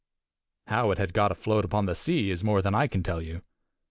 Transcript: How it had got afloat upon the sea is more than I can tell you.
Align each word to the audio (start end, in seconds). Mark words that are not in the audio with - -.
How 0.65 0.89
it 0.89 0.97
had 0.97 1.13
got 1.13 1.31
afloat 1.31 1.63
upon 1.63 1.85
the 1.85 1.93
sea 1.93 2.31
is 2.31 2.43
more 2.43 2.63
than 2.63 2.73
I 2.73 2.87
can 2.87 3.03
tell 3.03 3.21
you. 3.21 3.43